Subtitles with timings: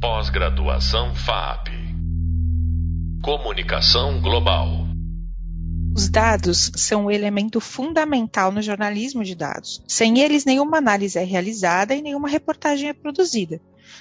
[0.00, 1.68] Pós-graduação FAP.
[3.22, 4.86] Comunicação Global.
[5.94, 9.84] Os dados são um elemento fundamental no jornalismo de dados.
[9.86, 13.60] Sem eles, nenhuma análise é realizada e nenhuma reportagem é produzida.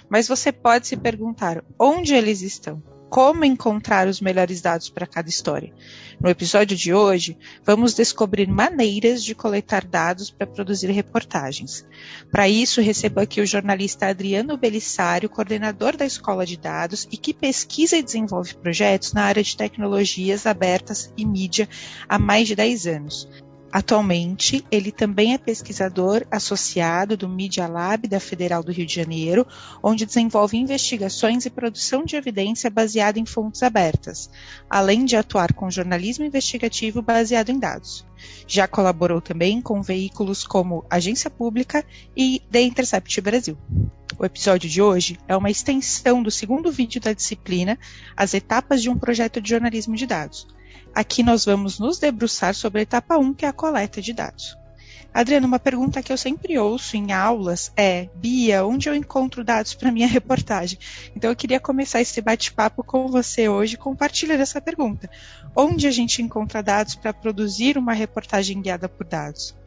[0.09, 5.27] Mas você pode se perguntar onde eles estão como encontrar os melhores dados para cada
[5.27, 5.73] história.
[6.21, 11.85] No episódio de hoje, vamos descobrir maneiras de coletar dados para produzir reportagens.
[12.31, 17.33] Para isso, recebo aqui o jornalista Adriano Belissário, coordenador da Escola de Dados e que
[17.33, 21.67] pesquisa e desenvolve projetos na área de tecnologias abertas e mídia
[22.07, 23.27] há mais de 10 anos.
[23.71, 29.45] Atualmente, ele também é pesquisador associado do Media Lab da Federal do Rio de Janeiro,
[29.83, 34.27] onde desenvolve investigações e produção de evidência baseada em fontes abertas,
[34.67, 38.03] além de atuar com jornalismo investigativo baseado em dados.
[38.47, 41.85] Já colaborou também com veículos como Agência Pública
[42.17, 43.55] e The Intercept Brasil.
[44.17, 47.77] O episódio de hoje é uma extensão do segundo vídeo da disciplina
[48.17, 50.47] As Etapas de um Projeto de Jornalismo de Dados
[50.93, 54.57] Aqui nós vamos nos debruçar sobre a etapa 1, que é a coleta de dados.
[55.13, 59.73] Adriano, uma pergunta que eu sempre ouço em aulas é: Bia, onde eu encontro dados
[59.73, 60.77] para minha reportagem?
[61.15, 65.09] Então eu queria começar esse bate-papo com você hoje, compartilha essa pergunta.
[65.55, 69.57] Onde a gente encontra dados para produzir uma reportagem guiada por dados?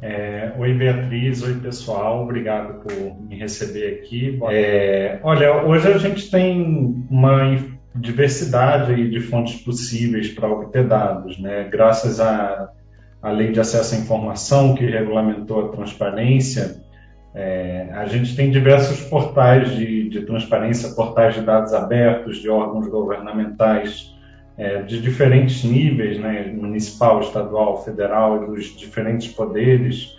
[0.00, 4.38] É, oi Beatriz, oi pessoal, obrigado por me receber aqui.
[4.50, 7.56] É, olha, hoje a gente tem uma
[7.94, 11.68] diversidade aí de fontes possíveis para obter dados, né?
[11.70, 12.70] Graças à,
[13.22, 16.82] à lei de acesso à informação que regulamentou a transparência,
[17.34, 22.88] é, a gente tem diversos portais de, de, transparência, portais de dados abertos de órgãos
[22.88, 24.14] governamentais
[24.56, 26.52] é, de diferentes níveis, né?
[26.52, 30.16] Municipal, estadual, federal, dos diferentes poderes,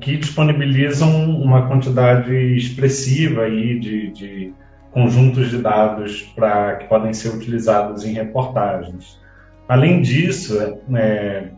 [0.00, 4.52] que disponibilizam uma quantidade expressiva aí de, de
[4.90, 9.20] conjuntos de dados para que podem ser utilizados em reportagens.
[9.68, 10.58] Além disso,
[10.94, 11.50] é,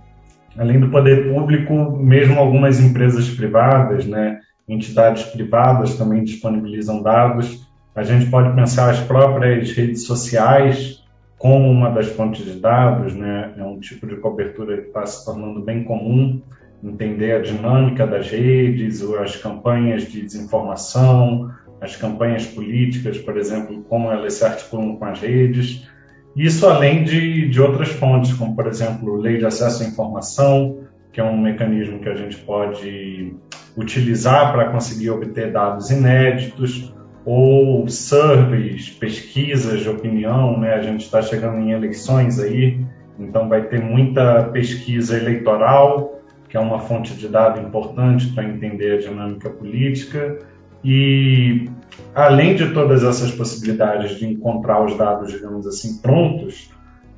[0.58, 7.68] além do poder público, mesmo algumas empresas privadas, né, entidades privadas também disponibilizam dados.
[7.94, 11.04] A gente pode pensar as próprias redes sociais
[11.38, 15.24] como uma das fontes de dados, né, é um tipo de cobertura que está se
[15.24, 16.42] tornando bem comum.
[16.82, 21.50] Entender a dinâmica das redes, as campanhas de desinformação,
[21.80, 25.88] as campanhas políticas, por exemplo, como elas se articulam com as redes.
[26.36, 31.20] Isso além de, de outras fontes, como, por exemplo, lei de acesso à informação, que
[31.20, 33.34] é um mecanismo que a gente pode
[33.76, 36.92] utilizar para conseguir obter dados inéditos,
[37.24, 40.74] ou surveys, pesquisas de opinião, né?
[40.74, 42.84] A gente está chegando em eleições aí,
[43.18, 48.92] então vai ter muita pesquisa eleitoral, que é uma fonte de dado importante para entender
[48.92, 50.38] a dinâmica política.
[50.84, 51.68] E
[52.14, 56.70] além de todas essas possibilidades de encontrar os dados, digamos assim, prontos,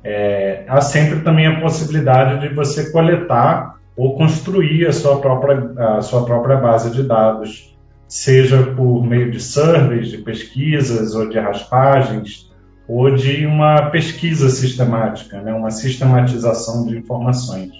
[0.03, 6.01] é, há sempre também a possibilidade de você coletar ou construir a sua própria, a
[6.01, 12.51] sua própria base de dados, seja por meio de surveys, de pesquisas ou de raspagens,
[12.87, 17.71] ou de uma pesquisa sistemática, né, uma sistematização de informações.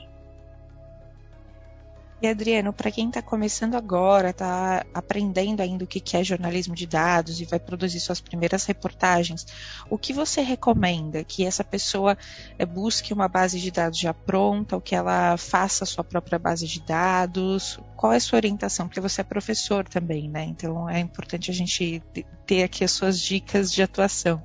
[2.24, 6.88] E Adriano, para quem está começando agora, está aprendendo ainda o que é jornalismo de
[6.88, 9.46] dados e vai produzir suas primeiras reportagens,
[9.90, 11.22] o que você recomenda?
[11.26, 12.18] Que essa pessoa
[12.58, 16.40] eh, busque uma base de dados já pronta, ou que ela faça a sua própria
[16.40, 17.78] base de dados?
[17.98, 18.88] Qual é a sua orientação?
[18.88, 20.46] Porque você é professor também, né?
[20.46, 22.02] Então é importante a gente
[22.46, 24.42] ter aqui as suas dicas de atuação.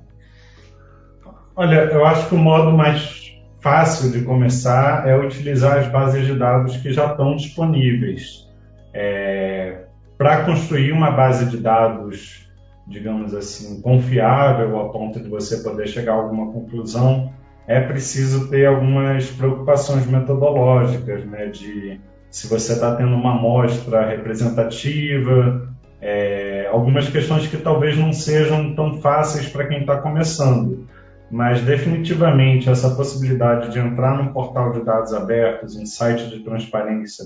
[1.55, 6.37] Olha, eu acho que o modo mais fácil de começar é utilizar as bases de
[6.37, 8.47] dados que já estão disponíveis.
[8.93, 9.85] É,
[10.17, 12.49] Para construir uma base de dados,
[12.87, 17.31] digamos assim, confiável a ponto de você poder chegar a alguma conclusão,
[17.67, 21.47] é preciso ter algumas preocupações metodológicas, né?
[21.47, 25.69] De se você está tendo uma amostra representativa,
[26.01, 30.87] é, algumas questões que talvez não sejam tão fáceis para quem está começando
[31.31, 37.25] mas definitivamente essa possibilidade de entrar num portal de dados abertos, em site de transparência,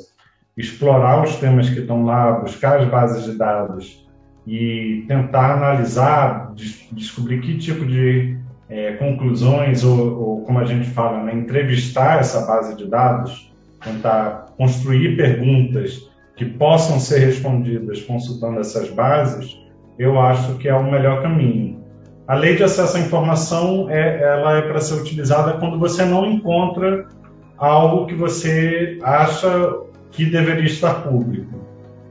[0.58, 4.08] explorar os temas que estão lá, buscar as bases de dados
[4.46, 6.54] e tentar analisar,
[6.92, 8.38] descobrir que tipo de
[8.70, 13.52] é, conclusões ou, ou, como a gente fala, né, entrevistar essa base de dados,
[13.84, 19.58] tentar construir perguntas que possam ser respondidas consultando essas bases,
[19.98, 21.83] eu acho que é o melhor caminho.
[22.28, 26.26] A lei de acesso à informação é, ela é para ser utilizada quando você não
[26.26, 27.08] encontra
[27.58, 29.50] algo que você acha
[30.12, 31.60] que deveria estar público,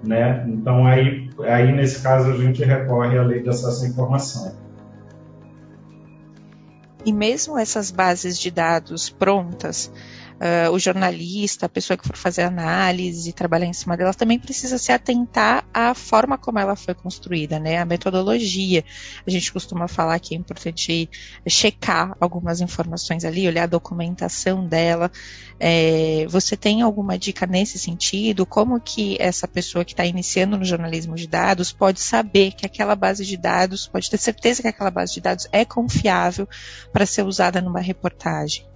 [0.04, 0.44] né?
[0.48, 4.54] Então aí aí nesse caso a gente recorre à lei de acesso à informação.
[7.04, 9.90] E mesmo essas bases de dados prontas,
[10.42, 14.38] uh, o jornalista, a pessoa que for fazer análise e trabalhar em cima dela, também
[14.38, 17.78] precisa se atentar à forma como ela foi construída, né?
[17.78, 18.84] A metodologia.
[19.24, 21.08] A gente costuma falar que é importante
[21.46, 25.10] checar algumas informações ali, olhar a documentação dela.
[25.60, 28.44] É, você tem alguma dica nesse sentido?
[28.44, 32.96] Como que essa pessoa que está iniciando no jornalismo de dados pode saber que aquela
[32.96, 36.48] base de dados, pode ter certeza que aquela base de dados é confiável
[36.92, 38.72] para ser usada numa reportagem?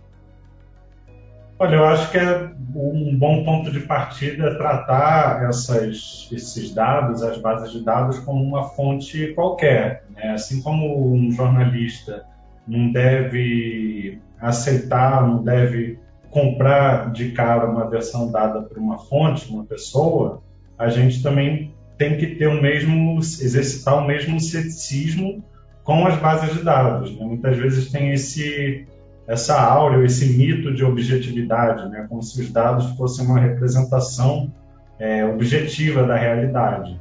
[1.59, 7.39] Olha, eu acho que é um bom ponto de partida tratar essas, esses dados, as
[7.39, 10.05] bases de dados, como uma fonte qualquer.
[10.15, 10.33] Né?
[10.33, 12.27] Assim como um jornalista
[12.69, 15.99] não deve aceitar, não deve
[16.31, 20.43] comprar de cara uma versão dada por uma fonte, uma pessoa,
[20.79, 25.43] a gente também tem que ter o mesmo, exercitar o mesmo ceticismo
[25.83, 27.17] com as bases de dados.
[27.17, 27.25] Né?
[27.25, 28.87] Muitas vezes tem esse
[29.27, 32.07] essa áurea, esse mito de objetividade, né?
[32.09, 34.53] como se os dados fossem uma representação
[34.99, 36.99] é, objetiva da realidade.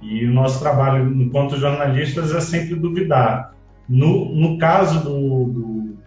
[0.00, 3.54] E o nosso trabalho enquanto jornalistas é sempre duvidar.
[3.88, 5.98] No, no caso do, do,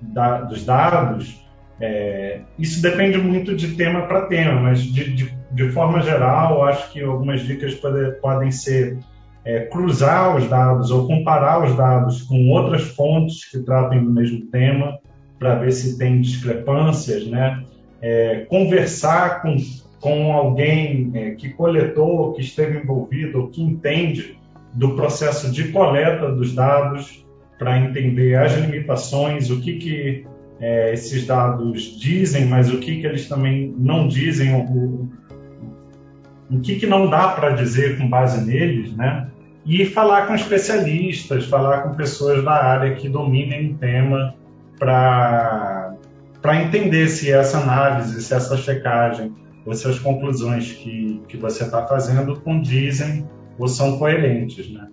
[0.00, 1.42] da, dos dados,
[1.80, 6.92] é, isso depende muito de tema para tema, mas de, de, de, forma geral, acho
[6.92, 8.98] que algumas dicas pode, podem ser
[9.44, 14.46] é, cruzar os dados ou comparar os dados com outras fontes que tratem do mesmo
[14.46, 14.98] tema
[15.42, 17.64] para ver se tem discrepâncias, né?
[18.00, 19.56] É, conversar com,
[20.00, 24.38] com alguém é, que coletou, que esteve envolvido ou que entende
[24.72, 27.26] do processo de coleta dos dados
[27.58, 30.26] para entender as limitações, o que, que
[30.60, 35.08] é, esses dados dizem, mas o que, que eles também não dizem, o,
[36.50, 39.26] o que, que não dá para dizer com base neles, né?
[39.64, 44.34] e falar com especialistas, falar com pessoas da área que dominem o tema
[44.78, 45.96] para
[46.54, 49.34] entender se essa análise, se essa checagem,
[49.64, 53.28] ou se as conclusões que, que você está fazendo condizem
[53.58, 54.88] ou são coerentes, né?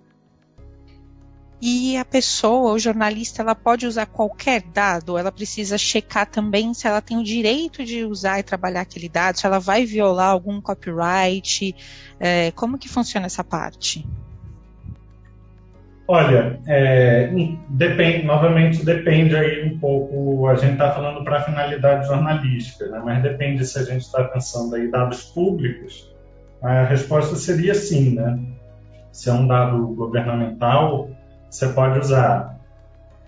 [1.61, 6.87] E a pessoa, o jornalista, ela pode usar qualquer dado, ela precisa checar também se
[6.87, 10.61] ela tem o direito de usar e trabalhar aquele dado, se ela vai violar algum
[10.61, 11.75] copyright,
[12.17, 14.07] é, como que funciona essa parte?
[16.11, 17.29] Olha, é,
[17.69, 22.99] depende, novamente depende aí um pouco, a gente está falando para finalidade jornalística, né?
[23.05, 26.11] mas depende se a gente está pensando aí dados públicos,
[26.63, 28.39] a resposta seria sim, né?
[29.11, 31.11] Se é um dado governamental,
[31.47, 32.59] você pode usar.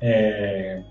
[0.02, 0.82] É,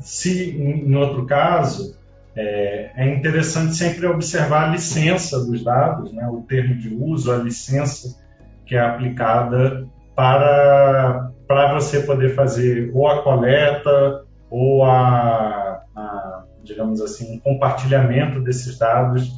[0.00, 1.94] se, em outro caso,
[2.34, 6.26] é, é, interessante sempre observar a licença dos dados, né?
[6.26, 8.18] o termo de uso, a licença
[8.64, 17.00] que é aplicada para, para você poder fazer ou a coleta ou a, a, digamos
[17.02, 19.30] assim, um compartilhamento desses dados.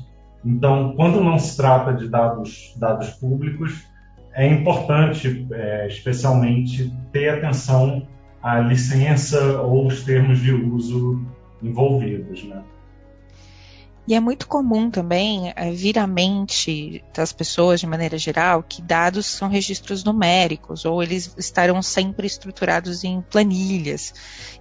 [0.45, 3.85] Então, quando não se trata de dados, dados públicos,
[4.33, 8.07] é importante, é, especialmente, ter atenção
[8.41, 11.21] à licença ou os termos de uso
[11.61, 12.63] envolvidos, né?
[14.09, 18.81] E é muito comum também é, vir à mente das pessoas, de maneira geral, que
[18.81, 24.15] dados são registros numéricos, ou eles estarão sempre estruturados em planilhas.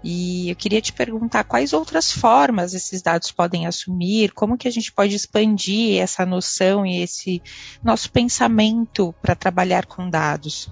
[0.04, 4.72] E eu queria te perguntar quais outras formas esses dados podem assumir, como que a
[4.72, 7.42] gente pode expandir essa noção e esse
[7.82, 10.70] nosso pensamento para trabalhar com dados.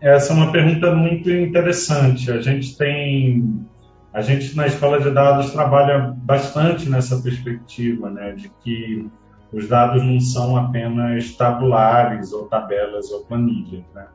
[0.00, 2.28] Essa é uma pergunta muito interessante.
[2.28, 3.68] A gente tem
[4.12, 9.08] a gente na escola de dados trabalha bastante nessa perspectiva, né, de que
[9.52, 14.06] os dados não são apenas tabulares ou tabelas ou planilhas, né?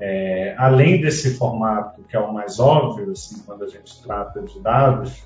[0.00, 4.60] É, além desse formato que é o mais óbvio, assim, quando a gente trata de
[4.60, 5.24] dados,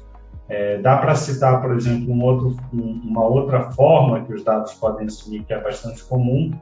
[0.48, 4.75] é, dá para citar, por exemplo, um outro, um, uma outra forma que os dados
[4.75, 6.52] podem assumir que é bastante comum,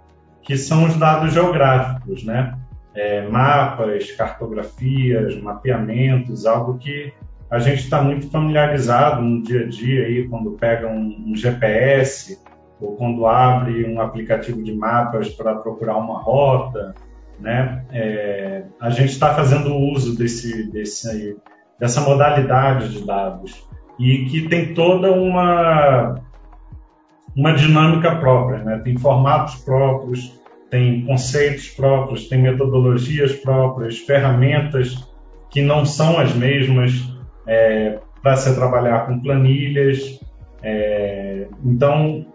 [0.42, 2.56] que são os dados geográficos, né?
[2.94, 7.12] É, mapas, cartografias, mapeamentos, algo que
[7.50, 12.38] a gente está muito familiarizado no dia a dia aí quando pega um, um GPS
[12.80, 16.94] ou quando abre um aplicativo de mapas para procurar uma rota,
[17.38, 17.84] né?
[17.90, 21.36] É, a gente está fazendo uso desse, desse,
[21.78, 23.66] dessa modalidade de dados
[23.98, 26.14] e que tem toda uma
[27.34, 28.78] uma dinâmica própria, né?
[28.78, 35.06] Tem formatos próprios, tem conceitos próprios, tem metodologias próprias, ferramentas
[35.50, 37.15] que não são as mesmas
[37.46, 40.20] é, para se trabalhar com planilhas.
[40.62, 42.26] É, então,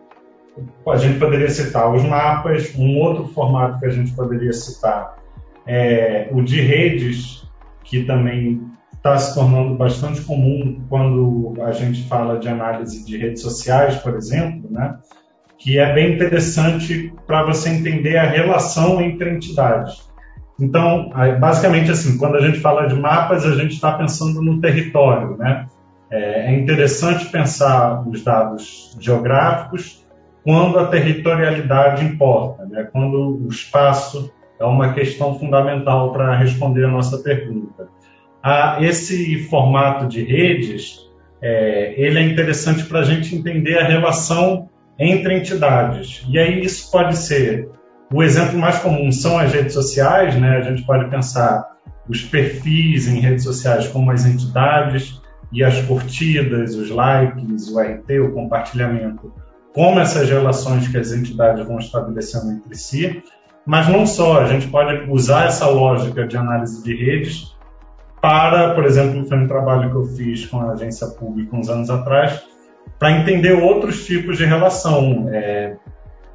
[0.87, 5.17] a gente poderia citar os mapas, um outro formato que a gente poderia citar
[5.65, 7.47] é o de redes,
[7.83, 8.61] que também
[8.93, 14.15] está se tornando bastante comum quando a gente fala de análise de redes sociais, por
[14.15, 14.97] exemplo, né?
[15.57, 20.10] que é bem interessante para você entender a relação entre entidades.
[20.61, 25.35] Então, basicamente assim, quando a gente fala de mapas, a gente está pensando no território,
[25.35, 25.65] né?
[26.11, 30.05] É, é interessante pensar os dados geográficos
[30.43, 32.87] quando a territorialidade importa, né?
[32.91, 37.87] quando o espaço é uma questão fundamental para responder a nossa pergunta.
[38.43, 40.99] Ah, esse formato de redes,
[41.41, 46.25] é, ele é interessante para a gente entender a relação entre entidades.
[46.27, 47.69] E aí isso pode ser
[48.11, 50.57] o exemplo mais comum são as redes sociais, né?
[50.57, 51.65] A gente pode pensar
[52.09, 58.19] os perfis em redes sociais como as entidades e as curtidas, os likes, o RT,
[58.19, 59.33] o compartilhamento,
[59.73, 63.23] como essas relações que as entidades vão estabelecendo entre si.
[63.65, 67.55] Mas não só, a gente pode usar essa lógica de análise de redes
[68.21, 71.89] para, por exemplo, foi um trabalho que eu fiz com a agência pública uns anos
[71.89, 72.43] atrás,
[72.99, 75.27] para entender outros tipos de relação.
[75.31, 75.75] É,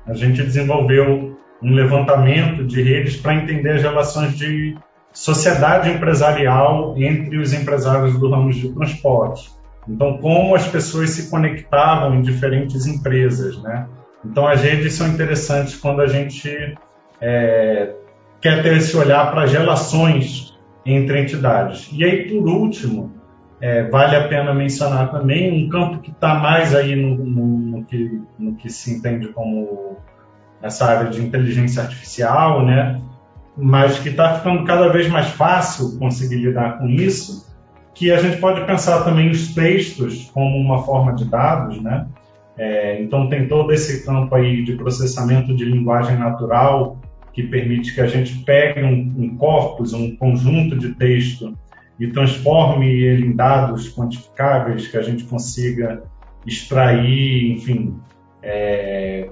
[0.07, 4.77] a gente desenvolveu um levantamento de redes para entender as relações de
[5.13, 9.51] sociedade empresarial entre os empresários do ramo de transporte.
[9.89, 13.87] Então, como as pessoas se conectavam em diferentes empresas, né?
[14.25, 16.77] Então, as redes são interessantes quando a gente
[17.21, 17.95] é,
[18.41, 21.89] quer ter esse olhar para as relações entre entidades.
[21.93, 23.13] E aí, por último,
[23.61, 27.85] é, vale a pena mencionar também um campo que está mais aí no, no, no,
[27.85, 29.97] que, no que se entende como
[30.67, 33.01] essa área de inteligência artificial, né?
[33.57, 37.47] Mas que está ficando cada vez mais fácil conseguir lidar com isso,
[37.95, 42.07] que a gente pode pensar também os textos como uma forma de dados, né?
[42.59, 46.99] É, então tem todo esse campo aí de processamento de linguagem natural
[47.33, 51.57] que permite que a gente pegue um, um corpus, um conjunto de texto
[52.01, 56.03] e transforme ele em dados quantificáveis que a gente consiga
[56.47, 57.95] extrair, enfim,
[58.43, 59.29] é,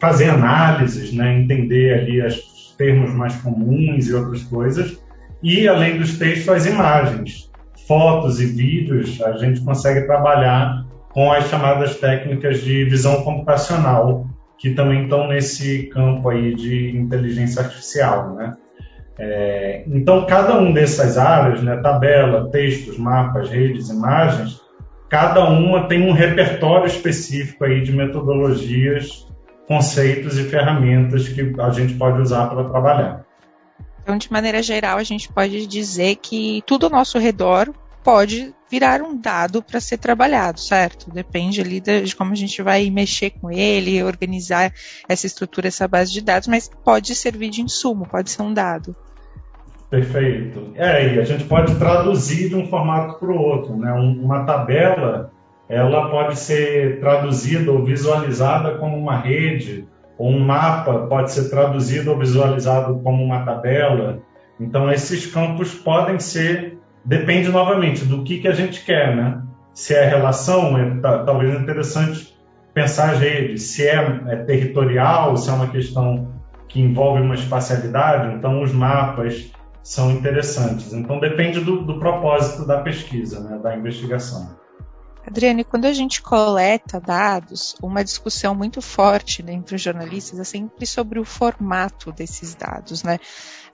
[0.00, 5.02] fazer análises, né, entender ali os termos mais comuns e outras coisas.
[5.42, 7.50] E, além dos textos, as imagens,
[7.86, 14.26] fotos e vídeos, a gente consegue trabalhar com as chamadas técnicas de visão computacional,
[14.58, 18.56] que também estão nesse campo aí de inteligência artificial, né?
[19.20, 24.60] É, então, cada um dessas áreas, né, tabela, textos, mapas, redes, imagens,
[25.08, 29.26] cada uma tem um repertório específico aí de metodologias,
[29.68, 33.26] conceitos e ferramentas que a gente pode usar para trabalhar.
[34.02, 37.70] Então, de maneira geral, a gente pode dizer que tudo ao nosso redor
[38.02, 41.10] pode virar um dado para ser trabalhado, certo?
[41.10, 44.72] Depende ali de como a gente vai mexer com ele, organizar
[45.06, 48.96] essa estrutura, essa base de dados, mas pode servir de insumo, pode ser um dado.
[49.90, 50.72] Perfeito.
[50.74, 53.76] É, e a gente pode traduzir de um formato para o outro.
[53.76, 53.92] Né?
[53.92, 55.30] Uma tabela
[55.68, 62.10] ela pode ser traduzida ou visualizada como uma rede, ou um mapa pode ser traduzido
[62.10, 64.20] ou visualizado como uma tabela.
[64.58, 69.42] Então, esses campos podem ser, depende novamente do que, que a gente quer, né?
[69.72, 72.36] Se é relação, é, tá, talvez interessante
[72.74, 73.62] pensar as redes.
[73.62, 76.32] Se é, é territorial, se é uma questão
[76.66, 80.92] que envolve uma espacialidade, então os mapas são interessantes.
[80.92, 84.56] Então depende do, do propósito da pesquisa, né, da investigação.
[85.28, 90.44] Adriane, quando a gente coleta dados, uma discussão muito forte né, entre os jornalistas é
[90.44, 93.18] sempre sobre o formato desses dados, né?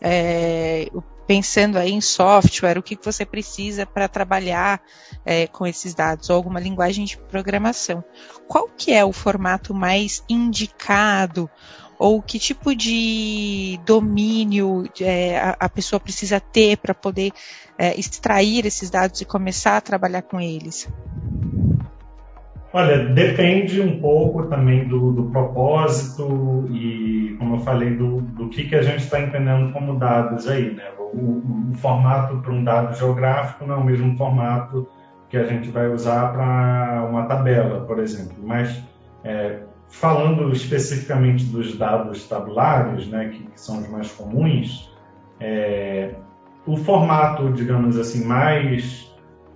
[0.00, 0.90] É,
[1.28, 4.82] pensando aí em software, o que você precisa para trabalhar
[5.24, 8.02] é, com esses dados, ou alguma linguagem de programação.
[8.48, 11.48] Qual que é o formato mais indicado
[11.98, 17.32] ou que tipo de domínio é, a, a, pessoa precisa ter para poder
[17.78, 20.88] é, extrair esses dados e começar a trabalhar com eles?
[22.72, 28.64] Olha, depende um pouco também do, do propósito e, como eu falei, do, do que,
[28.64, 30.90] que a gente está entendendo como dados aí, né?
[30.98, 34.88] O, o, formato para um dado geográfico não é o mesmo formato
[35.28, 38.34] que a gente vai usar para uma tabela, por exemplo.
[38.42, 38.82] Mas
[39.22, 39.60] é,
[40.00, 44.92] falando especificamente dos dados tabulares, né, que, que são os mais comuns,
[45.38, 46.14] é,
[46.66, 49.12] o formato, digamos assim, mais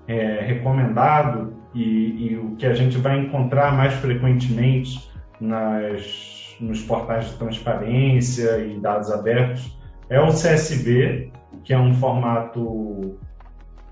[0.07, 7.31] é, recomendado e, e, o que a gente vai encontrar mais frequentemente nas, nos portais
[7.31, 9.77] de transparência e dados abertos
[10.09, 11.33] é o CSV,
[11.65, 13.19] que é um formato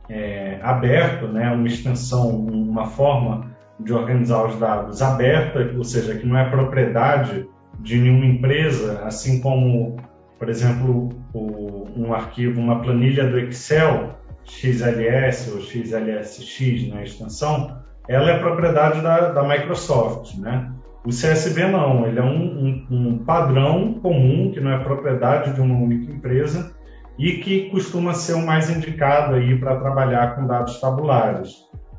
[0.09, 6.26] é, aberto, né, uma extensão, uma forma de organizar os dados aberta, ou seja, que
[6.26, 7.49] não é propriedade
[7.80, 9.97] de nenhuma empresa, assim como,
[10.38, 17.78] por exemplo, o, um arquivo, uma planilha do Excel, XLS ou XLSX na extensão,
[18.09, 20.73] ela é propriedade da, da Microsoft, né?
[21.04, 25.61] O CSV não, ele é um, um, um, padrão comum que não é propriedade de
[25.61, 26.75] uma única empresa
[27.16, 31.54] e que costuma ser o mais indicado aí para trabalhar com dados tabulares.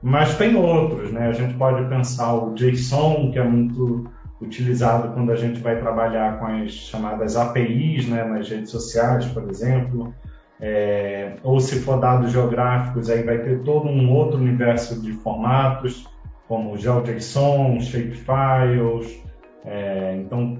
[0.08, 1.28] Mas tem outros, né?
[1.28, 4.10] A gente pode pensar o JSON, que é muito
[4.42, 9.44] utilizado quando a gente vai trabalhar com as chamadas APIs, né, nas redes sociais, por
[9.50, 10.14] exemplo.
[10.62, 16.08] É, ou se for dados geográficos, aí vai ter todo um outro universo de formatos,
[16.48, 19.22] como GeoJSON, Shapefiles.
[19.66, 20.58] É, então,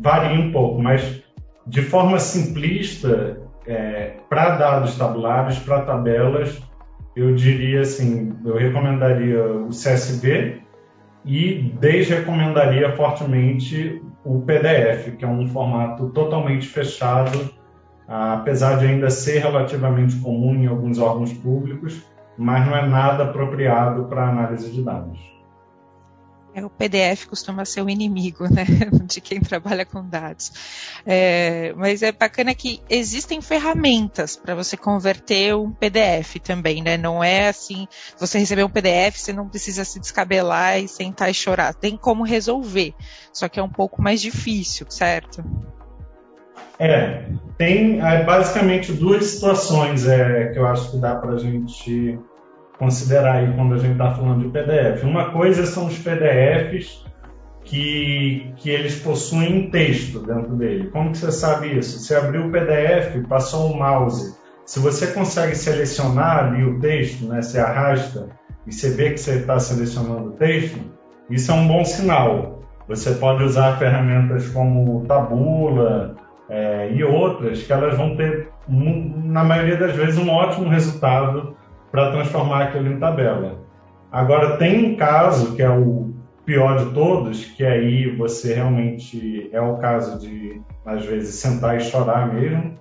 [0.00, 1.22] varia um pouco, mas
[1.64, 6.60] de forma simplista, é, para dados tabulares, para tabelas,
[7.14, 10.62] eu diria assim, eu recomendaria o CSV
[11.24, 17.50] e desrecomendaria fortemente o PDF, que é um formato totalmente fechado,
[18.08, 22.02] apesar de ainda ser relativamente comum em alguns órgãos públicos,
[22.36, 25.31] mas não é nada apropriado para análise de dados.
[26.54, 28.64] É, o PDF costuma ser o inimigo né,
[29.06, 30.52] de quem trabalha com dados.
[31.06, 36.98] É, mas é bacana que existem ferramentas para você converter um PDF também, né?
[36.98, 41.34] Não é assim, você receber um PDF, você não precisa se descabelar e sentar e
[41.34, 41.74] chorar.
[41.74, 42.94] Tem como resolver,
[43.32, 45.42] só que é um pouco mais difícil, certo?
[46.78, 52.18] É, tem é, basicamente duas situações é, que eu acho que dá para a gente
[52.82, 55.04] considerar aí quando a gente está falando de PDF.
[55.04, 57.04] Uma coisa são os PDFs
[57.62, 60.88] que, que eles possuem texto dentro dele.
[60.88, 62.00] Como que você sabe isso?
[62.00, 64.36] Você abriu o PDF, passou o mouse.
[64.66, 68.30] Se você consegue selecionar ali o texto, né, você arrasta
[68.66, 70.80] e você vê que você está selecionando o texto,
[71.30, 72.64] isso é um bom sinal.
[72.88, 76.16] Você pode usar ferramentas como Tabula
[76.50, 81.61] é, e outras que elas vão ter, na maioria das vezes, um ótimo resultado
[81.92, 83.60] para transformar aquilo em tabela.
[84.10, 86.12] Agora, tem um caso que é o
[86.44, 91.80] pior de todos, que aí você realmente é o caso de, às vezes, sentar e
[91.80, 92.74] chorar mesmo,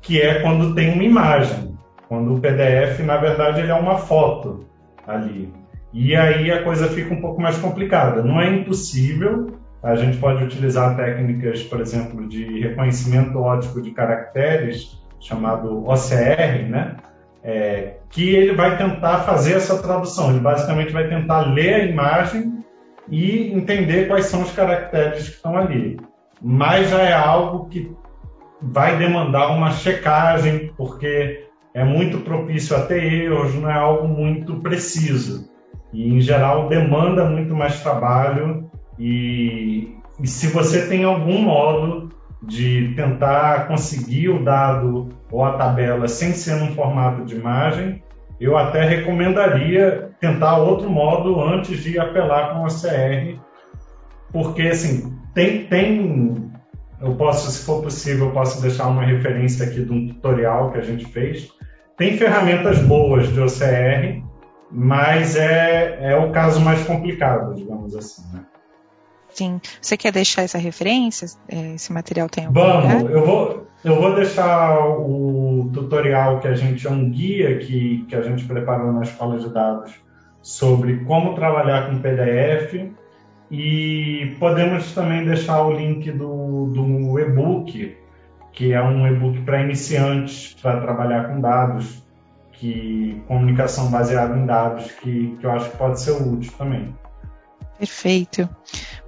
[0.00, 1.76] que é quando tem uma imagem.
[2.08, 4.66] Quando o PDF, na verdade, ele é uma foto
[5.06, 5.52] ali.
[5.92, 8.22] E aí a coisa fica um pouco mais complicada.
[8.22, 15.02] Não é impossível, a gente pode utilizar técnicas, por exemplo, de reconhecimento ótico de caracteres,
[15.18, 16.96] chamado OCR, né?
[17.42, 20.30] É, que ele vai tentar fazer essa tradução.
[20.30, 22.64] Ele basicamente vai tentar ler a imagem
[23.08, 25.98] e entender quais são os caracteres que estão ali.
[26.40, 27.90] Mas já é algo que
[28.60, 34.56] vai demandar uma checagem, porque é muito propício a ter erros, não é algo muito
[34.56, 35.50] preciso.
[35.92, 38.70] E, em geral, demanda muito mais trabalho.
[38.98, 42.10] E, e se você tem algum modo
[42.42, 48.02] de tentar conseguir o dado ou a tabela sem ser num formato de imagem,
[48.40, 53.38] eu até recomendaria tentar outro modo antes de apelar com o OCR,
[54.32, 56.52] porque assim, tem, tem
[57.00, 60.78] eu posso, se for possível, eu posso deixar uma referência aqui de um tutorial que
[60.78, 61.48] a gente fez.
[61.96, 64.22] Tem ferramentas boas de OCR,
[64.70, 68.22] mas é, é o caso mais complicado, digamos assim.
[68.32, 68.44] Né?
[69.32, 69.60] Sim.
[69.80, 71.26] Você quer deixar essa referência?
[71.48, 76.54] É, esse material tem algum Vamos, eu vou, eu vou deixar o tutorial que a
[76.54, 79.92] gente é um guia que, que a gente preparou na escola de dados
[80.42, 82.90] sobre como trabalhar com PDF
[83.50, 87.96] e podemos também deixar o link do, do e-book,
[88.52, 92.02] que é um e-book para iniciantes para trabalhar com dados,
[92.52, 96.94] que comunicação baseada em dados, que, que eu acho que pode ser útil também.
[97.82, 98.48] Perfeito.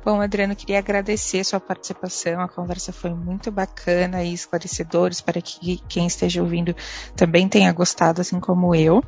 [0.04, 2.40] Bom, Adriano, queria agradecer a sua participação.
[2.40, 5.12] A conversa foi muito bacana e esclarecedora.
[5.12, 6.74] Espero que quem esteja ouvindo
[7.14, 9.00] também tenha gostado, assim como eu.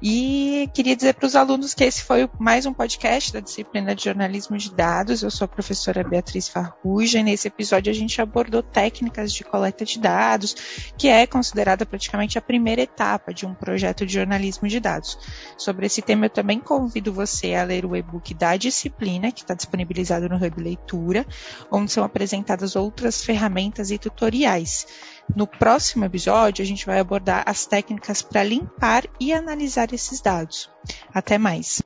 [0.00, 4.04] E queria dizer para os alunos que esse foi mais um podcast da disciplina de
[4.04, 5.22] jornalismo de dados.
[5.22, 9.86] Eu sou a professora Beatriz Farruja e nesse episódio a gente abordou técnicas de coleta
[9.86, 10.54] de dados,
[10.98, 15.18] que é considerada praticamente a primeira etapa de um projeto de jornalismo de dados.
[15.56, 19.54] Sobre esse tema eu também convido você a ler o e-book da disciplina, que está
[19.54, 21.26] disponibilizado no Hub Leitura,
[21.70, 24.86] onde são apresentadas outras ferramentas e tutoriais.
[25.34, 30.70] No próximo episódio, a gente vai abordar as técnicas para limpar e analisar esses dados.
[31.12, 31.82] Até mais.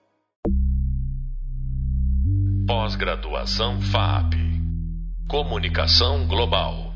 [2.66, 4.34] Pós-graduação FAP
[5.28, 6.89] Comunicação Global